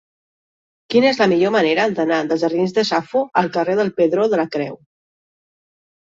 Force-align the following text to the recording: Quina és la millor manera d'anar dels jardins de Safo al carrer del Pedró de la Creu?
Quina 0.91 1.09
és 1.09 1.17
la 1.17 1.25
millor 1.33 1.51
manera 1.55 1.83
d'anar 1.99 2.17
dels 2.31 2.41
jardins 2.43 2.73
de 2.77 2.83
Safo 2.89 3.21
al 3.41 3.51
carrer 3.57 3.75
del 3.81 3.91
Pedró 4.01 4.25
de 4.31 4.41
la 4.41 4.47
Creu? 4.57 4.73